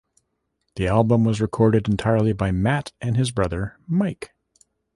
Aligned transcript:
The 0.77 0.87
album 0.87 1.23
was 1.25 1.39
recorded 1.39 1.87
entirely 1.87 2.33
by 2.33 2.49
Matt 2.51 2.91
and 3.01 3.15
his 3.17 3.29
brother, 3.29 3.77
Mike. 3.85 4.31